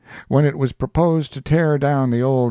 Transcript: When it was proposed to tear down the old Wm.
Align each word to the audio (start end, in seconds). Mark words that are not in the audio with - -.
When 0.29 0.45
it 0.45 0.57
was 0.57 0.71
proposed 0.71 1.31
to 1.33 1.41
tear 1.41 1.77
down 1.77 2.09
the 2.09 2.23
old 2.23 2.31
Wm. 2.31 2.39